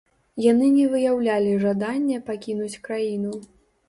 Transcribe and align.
Яны 0.43 0.69
не 0.77 0.85
выяўлялі 0.93 1.51
жаданне 1.63 2.17
пакінуць 2.31 2.81
краіну. 2.89 3.35